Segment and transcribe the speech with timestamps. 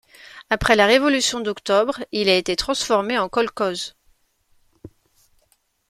[0.49, 3.95] Après la Révolution d'Octobre, il a été transformé en kolkhoze.